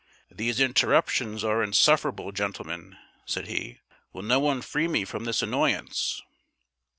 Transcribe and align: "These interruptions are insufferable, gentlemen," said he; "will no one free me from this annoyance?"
"These 0.31 0.59
interruptions 0.59 1.43
are 1.43 1.61
insufferable, 1.61 2.31
gentlemen," 2.31 2.97
said 3.23 3.45
he; 3.45 3.81
"will 4.13 4.23
no 4.23 4.39
one 4.39 4.63
free 4.63 4.87
me 4.87 5.05
from 5.05 5.25
this 5.25 5.43
annoyance?" 5.43 6.23